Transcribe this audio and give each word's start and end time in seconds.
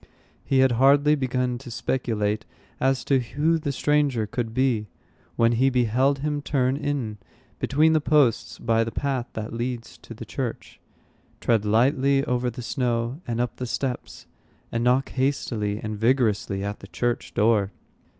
He 0.43 0.57
had 0.61 0.71
hardly 0.81 1.13
begun 1.13 1.59
to 1.59 1.69
speculate 1.69 2.43
as 2.79 3.03
to 3.05 3.19
who 3.19 3.59
the 3.59 3.71
stranger 3.71 4.25
could 4.25 4.51
be, 4.51 4.87
when 5.35 5.51
he 5.51 5.69
beheld 5.69 6.17
him 6.25 6.41
turn 6.41 6.75
in 6.75 7.19
between 7.59 7.93
the 7.93 8.01
posts 8.01 8.57
by 8.57 8.83
the 8.83 8.89
path 8.91 9.27
that 9.33 9.53
leads 9.53 9.99
to 9.99 10.15
the 10.15 10.25
church, 10.25 10.79
tread 11.39 11.65
lightly 11.65 12.23
over 12.25 12.49
the 12.49 12.63
snow, 12.63 13.21
and 13.27 13.39
up 13.39 13.57
the 13.57 13.67
steps, 13.67 14.25
and 14.71 14.83
knock 14.83 15.09
hastily 15.09 15.77
and 15.79 15.99
vigorously 15.99 16.63
at 16.63 16.79
the 16.79 16.87
church 16.87 17.35
door. 17.35 17.69